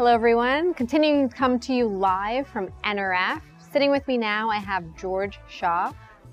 [0.00, 0.72] Hello, everyone.
[0.72, 3.42] Continuing to come to you live from NRF.
[3.70, 5.92] Sitting with me now, I have George Shaw,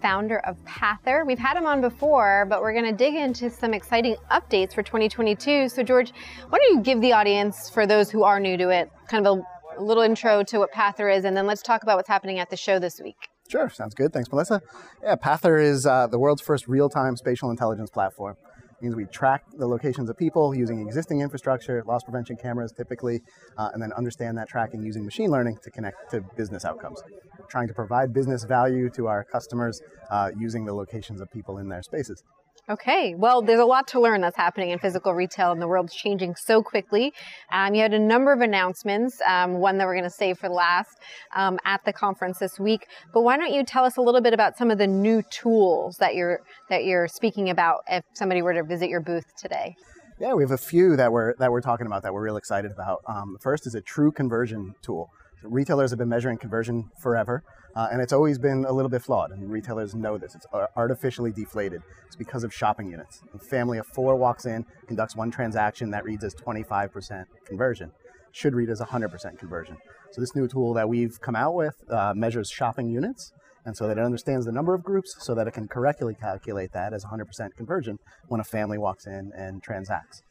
[0.00, 1.26] founder of Pathr.
[1.26, 4.84] We've had him on before, but we're going to dig into some exciting updates for
[4.84, 5.70] 2022.
[5.70, 6.12] So, George,
[6.48, 9.40] why don't you give the audience, for those who are new to it, kind of
[9.76, 12.50] a little intro to what Pathr is, and then let's talk about what's happening at
[12.50, 13.16] the show this week.
[13.48, 14.12] Sure, sounds good.
[14.12, 14.62] Thanks, Melissa.
[15.02, 18.36] Yeah, Pathr is uh, the world's first real-time spatial intelligence platform
[18.80, 23.22] means we track the locations of people using existing infrastructure, loss prevention cameras typically,
[23.56, 27.02] uh, and then understand that tracking using machine learning to connect to business outcomes.
[27.48, 31.68] Trying to provide business value to our customers uh, using the locations of people in
[31.68, 32.22] their spaces.
[32.70, 35.94] Okay, well, there's a lot to learn that's happening in physical retail, and the world's
[35.94, 37.14] changing so quickly.
[37.50, 40.50] Um, you had a number of announcements, um, one that we're going to save for
[40.50, 40.98] last
[41.34, 42.86] um, at the conference this week.
[43.14, 45.96] But why don't you tell us a little bit about some of the new tools
[45.96, 49.74] that you're that you're speaking about if somebody were to visit your booth today?
[50.20, 52.70] Yeah, we have a few that we're that we're talking about that we're real excited
[52.70, 52.98] about.
[53.08, 55.08] Um, the first is a true conversion tool.
[55.42, 57.42] Retailers have been measuring conversion forever.
[57.78, 60.34] Uh, and it's always been a little bit flawed, and retailers know this.
[60.34, 61.82] It's artificially deflated.
[62.06, 63.22] It's because of shopping units.
[63.34, 67.92] A family of four walks in, conducts one transaction that reads as 25% conversion,
[68.32, 69.76] should read as 100% conversion.
[70.10, 73.32] So this new tool that we've come out with uh, measures shopping units,
[73.64, 76.72] and so that it understands the number of groups, so that it can correctly calculate
[76.72, 80.22] that as 100% conversion when a family walks in and transacts.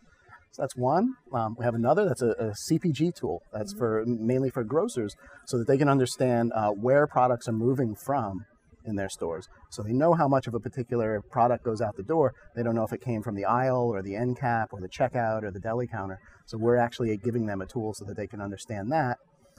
[0.51, 1.13] So that's one.
[1.33, 5.57] Um, we have another that's a, a CPG tool that's for mainly for grocers so
[5.57, 8.45] that they can understand uh, where products are moving from
[8.85, 9.47] in their stores.
[9.69, 12.33] So they know how much of a particular product goes out the door.
[12.55, 14.87] They don't know if it came from the aisle or the end cap or the
[14.87, 16.17] checkout or the deli counter.
[16.45, 19.17] So we're actually giving them a tool so that they can understand that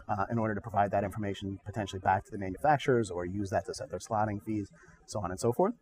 [0.08, 3.66] uh, in order to provide that information potentially back to the manufacturers or use that
[3.66, 4.70] to set their slotting fees,
[5.06, 5.74] so on and so forth.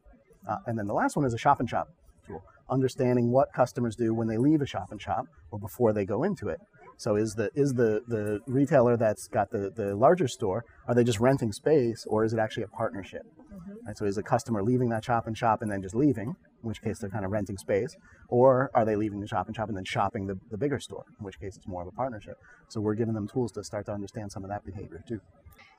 [0.49, 1.89] Uh, and then the last one is a shop and shop
[2.27, 6.05] tool understanding what customers do when they leave a shop and shop or before they
[6.05, 6.61] go into it.
[6.99, 11.05] So is the is the the retailer that's got the the larger store are they
[11.05, 13.23] just renting space or is it actually a partnership?
[13.53, 13.87] Mm-hmm.
[13.87, 16.69] Right, so is a customer leaving that shop and shop and then just leaving, in
[16.69, 17.97] which case they're kind of renting space,
[18.29, 21.05] or are they leaving the shop and shop and then shopping the, the bigger store,
[21.19, 22.37] in which case it's more of a partnership.
[22.69, 25.21] So we're giving them tools to start to understand some of that behavior too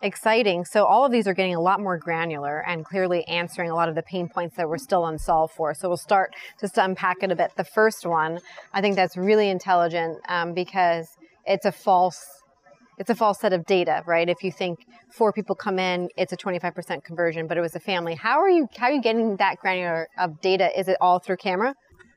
[0.02, 0.64] exciting.
[0.66, 3.90] So all of these are getting a lot more granular and clearly answering a lot
[3.90, 5.74] of the pain points that we're still unsolved for.
[5.74, 7.52] So we'll start just to unpack it a bit.
[7.56, 8.40] The first one,
[8.74, 11.08] I think that's really intelligent um, because
[11.46, 12.37] it's a false
[12.98, 14.28] it's a false set of data, right?
[14.28, 14.80] If you think
[15.12, 18.16] four people come in, it's a 25% conversion, but it was a family.
[18.16, 20.70] How are you how are you getting that granular of data?
[20.78, 21.76] Is it all through camera?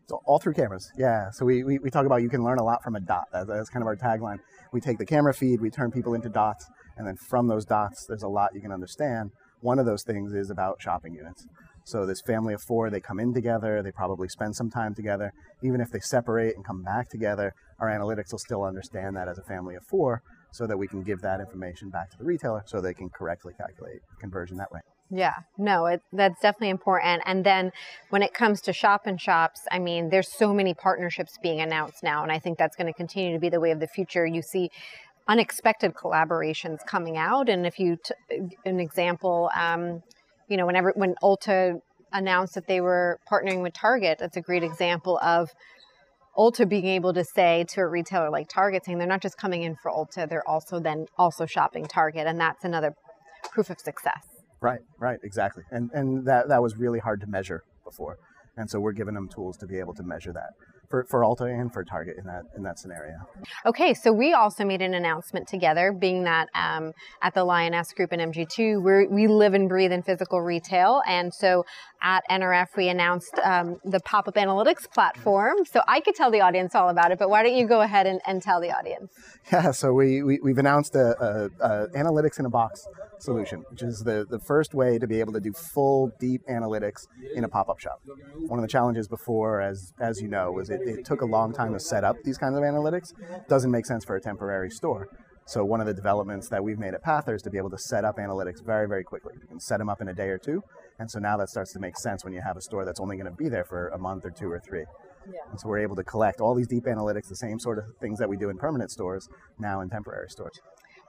[0.08, 1.30] So all through cameras, yeah.
[1.30, 3.26] So we, we, we talk about you can learn a lot from a dot.
[3.32, 4.38] That's kind of our tagline.
[4.72, 6.66] We take the camera feed, we turn people into dots,
[6.96, 9.30] and then from those dots, there's a lot you can understand.
[9.60, 11.46] One of those things is about shopping units.
[11.84, 15.32] So this family of four, they come in together, they probably spend some time together.
[15.62, 19.38] Even if they separate and come back together, our analytics will still understand that as
[19.38, 22.62] a family of four so that we can give that information back to the retailer
[22.66, 24.80] so they can correctly calculate conversion that way.
[25.12, 27.22] Yeah, no, it, that's definitely important.
[27.26, 27.72] And then
[28.10, 32.04] when it comes to shop and shops, I mean, there's so many partnerships being announced
[32.04, 34.24] now, and I think that's going to continue to be the way of the future.
[34.24, 34.70] You see
[35.28, 37.48] unexpected collaborations coming out.
[37.48, 40.02] And if you, t- an example, um,
[40.48, 41.80] you know, whenever when Ulta
[42.12, 45.50] announced that they were partnering with Target, that's a great example of
[46.36, 49.62] Ulta being able to say to a retailer like Target, saying they're not just coming
[49.62, 52.94] in for Ulta, they're also then also shopping Target, and that's another
[53.50, 54.22] proof of success.
[54.60, 58.18] Right, right, exactly, and and that that was really hard to measure before,
[58.56, 60.50] and so we're giving them tools to be able to measure that
[60.90, 63.14] for, for Ulta and for Target in that in that scenario.
[63.64, 66.92] Okay, so we also made an announcement together, being that um,
[67.22, 71.32] at the Lionesque Group and MG2, we we live and breathe in physical retail, and
[71.32, 71.64] so
[72.02, 75.58] at NRF we announced um, the pop-up analytics platform.
[75.64, 78.06] So I could tell the audience all about it, but why don't you go ahead
[78.06, 79.12] and, and tell the audience?
[79.52, 82.86] Yeah, so we, we have announced a, a, a analytics in a box
[83.18, 87.06] solution, which is the, the first way to be able to do full deep analytics
[87.34, 88.00] in a pop-up shop.
[88.46, 91.52] One of the challenges before, as as you know, was it, it took a long
[91.52, 93.12] time to set up these kinds of analytics.
[93.48, 95.08] Doesn't make sense for a temporary store.
[95.46, 97.78] So one of the developments that we've made at Pathr is to be able to
[97.78, 99.34] set up analytics very, very quickly.
[99.40, 100.62] You can set them up in a day or two.
[101.00, 103.16] And so now that starts to make sense when you have a store that's only
[103.16, 104.84] going to be there for a month or two or three.
[105.26, 105.38] Yeah.
[105.50, 108.18] And so we're able to collect all these deep analytics, the same sort of things
[108.20, 109.28] that we do in permanent stores,
[109.58, 110.60] now in temporary stores.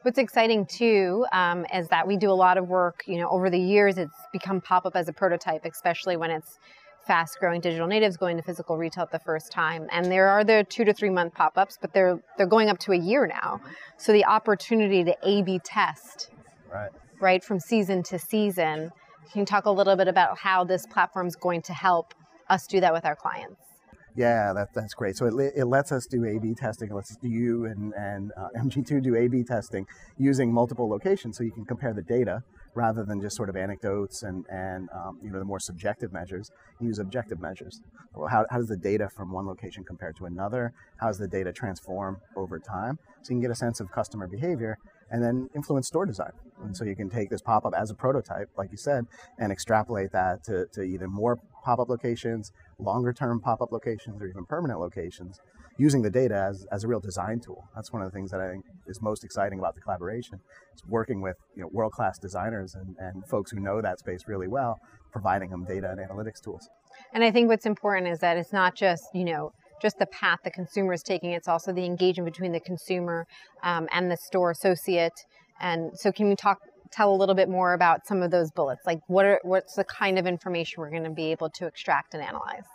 [0.01, 3.03] What's exciting too um, is that we do a lot of work.
[3.06, 6.57] You know, over the years, it's become pop up as a prototype, especially when it's
[7.06, 9.88] fast growing digital natives going to physical retail the first time.
[9.92, 12.80] And there are the two to three month pop ups, but they're they're going up
[12.80, 13.59] to a year now.
[13.98, 16.31] So the opportunity to A B test,
[16.71, 18.92] right, right from season to season.
[19.31, 22.13] Can you talk a little bit about how this platform is going to help
[22.50, 23.62] us do that with our clients?
[24.15, 25.15] Yeah, that, that's great.
[25.15, 26.89] So it, it lets us do A/B testing.
[26.89, 29.88] It lets you and, and uh, MG2 do A/B testing
[30.18, 34.23] using multiple locations, so you can compare the data rather than just sort of anecdotes
[34.23, 36.51] and and um, you know the more subjective measures.
[36.79, 37.81] use objective measures.
[38.13, 40.73] Well, how, how does the data from one location compare to another?
[40.97, 43.00] How does the data transform over time?
[43.21, 44.77] So you can get a sense of customer behavior
[45.12, 46.31] and then influence store design.
[46.63, 49.06] And so you can take this pop-up as a prototype, like you said,
[49.39, 54.79] and extrapolate that to, to more pop-up locations, longer term pop-up locations, or even permanent
[54.79, 55.39] locations,
[55.77, 57.63] using the data as, as a real design tool.
[57.75, 60.39] That's one of the things that I think is most exciting about the collaboration.
[60.73, 64.47] It's working with you know, world-class designers and, and folks who know that space really
[64.47, 64.79] well,
[65.11, 66.69] providing them data and analytics tools.
[67.13, 70.39] And I think what's important is that it's not just, you know, just the path
[70.43, 71.31] the consumer is taking.
[71.31, 73.25] It's also the engagement between the consumer
[73.63, 75.13] um, and the store associate.
[75.59, 76.59] And so, can you talk
[76.91, 78.85] tell a little bit more about some of those bullets?
[78.85, 82.13] Like, what are what's the kind of information we're going to be able to extract
[82.13, 82.65] and analyze?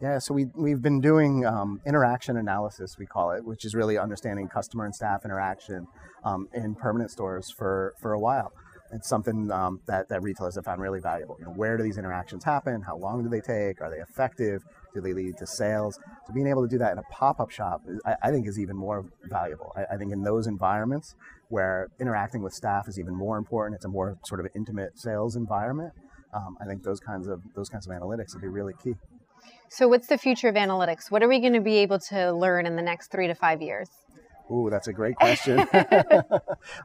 [0.00, 3.98] Yeah, so we, we've been doing um, interaction analysis, we call it, which is really
[3.98, 5.88] understanding customer and staff interaction
[6.22, 8.52] um, in permanent stores for, for a while.
[8.92, 11.36] It's something um, that, that retailers have found really valuable.
[11.38, 12.82] You know, where do these interactions happen?
[12.82, 13.80] How long do they take?
[13.80, 14.62] Are they effective?
[14.94, 15.98] Do they lead to sales?
[16.26, 18.76] So being able to do that in a pop-up shop, I, I think, is even
[18.76, 19.72] more valuable.
[19.76, 21.14] I, I, think in those environments
[21.48, 25.36] where interacting with staff is even more important, it's a more sort of intimate sales
[25.36, 25.92] environment.
[26.32, 28.94] Um, I think those kinds of those kinds of analytics would be really key.
[29.70, 31.10] So, what's the future of analytics?
[31.10, 33.62] What are we going to be able to learn in the next three to five
[33.62, 33.88] years?
[34.50, 35.60] Ooh, that's a great question.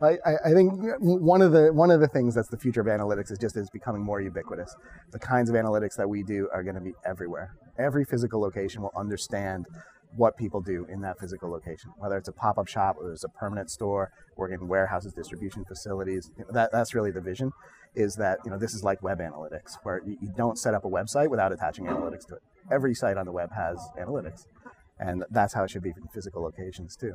[0.01, 3.31] I, I, think one of the one of the things that's the future of analytics
[3.31, 4.75] is just is becoming more ubiquitous.
[5.11, 7.55] The kinds of analytics that we do are going to be everywhere.
[7.79, 9.67] Every physical location will understand
[10.15, 13.29] what people do in that physical location, whether it's a pop-up shop or it's a
[13.29, 16.29] permanent store, working in warehouses, distribution facilities.
[16.51, 17.51] That, that's really the vision.
[17.95, 20.83] Is that you know this is like web analytics, where you, you don't set up
[20.83, 22.41] a website without attaching analytics to it.
[22.71, 24.47] Every site on the web has analytics,
[24.99, 27.13] and that's how it should be in physical locations too.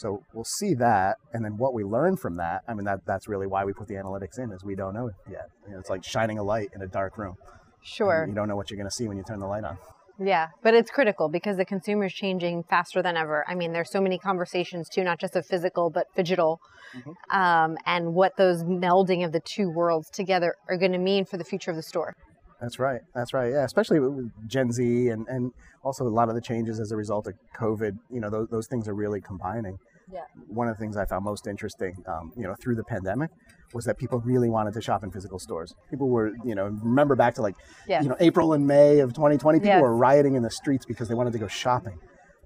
[0.00, 2.62] So we'll see that, and then what we learn from that.
[2.66, 5.10] I mean, that that's really why we put the analytics in, is we don't know
[5.30, 5.50] yet.
[5.66, 7.36] You know, it's like shining a light in a dark room.
[7.82, 8.24] Sure.
[8.26, 9.76] You don't know what you're going to see when you turn the light on.
[10.18, 13.44] Yeah, but it's critical because the consumer is changing faster than ever.
[13.46, 16.60] I mean, there's so many conversations too, not just of physical but digital,
[16.94, 17.38] mm-hmm.
[17.38, 21.36] um, and what those melding of the two worlds together are going to mean for
[21.36, 22.14] the future of the store.
[22.60, 23.00] That's right.
[23.14, 23.52] That's right.
[23.52, 25.52] Yeah, especially with Gen Z and, and
[25.82, 27.96] also a lot of the changes as a result of COVID.
[28.10, 29.78] You know, those, those things are really combining.
[30.12, 30.24] Yeah.
[30.48, 33.30] One of the things I found most interesting, um, you know, through the pandemic,
[33.72, 35.74] was that people really wanted to shop in physical stores.
[35.90, 37.54] People were, you know, remember back to like,
[38.02, 39.82] you know, April and May of 2020, people yes.
[39.82, 41.98] were rioting in the streets because they wanted to go shopping.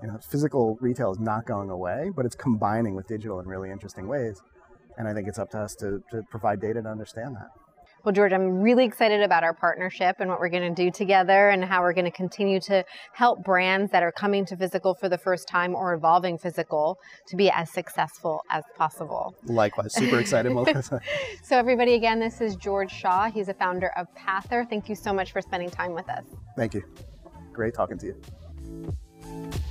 [0.03, 3.71] You know, physical retail is not going away, but it's combining with digital in really
[3.71, 4.43] interesting ways.
[4.99, 7.49] And I think it's up to us to, to provide data to understand that.
[8.05, 11.49] Well, George, I'm really excited about our partnership and what we're going to do together
[11.49, 12.85] and how we're going to continue to
[13.15, 17.35] help brands that are coming to physical for the first time or evolving physical to
[17.35, 19.35] be as successful as possible.
[19.45, 21.01] Likewise, super excited, Melissa.
[21.43, 23.31] so, everybody, again, this is George Shaw.
[23.31, 24.69] He's a founder of Pathr.
[24.69, 26.25] Thank you so much for spending time with us.
[26.57, 26.85] Thank you.
[27.55, 29.65] Great talking to you.